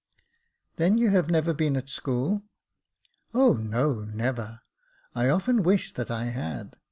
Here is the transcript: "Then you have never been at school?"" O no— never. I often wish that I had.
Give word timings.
"Then 0.77 0.97
you 0.97 1.11
have 1.11 1.29
never 1.29 1.53
been 1.53 1.77
at 1.77 1.87
school?"" 1.87 2.41
O 3.35 3.53
no— 3.53 4.03
never. 4.05 4.61
I 5.13 5.29
often 5.29 5.61
wish 5.61 5.93
that 5.93 6.09
I 6.09 6.23
had. 6.23 6.75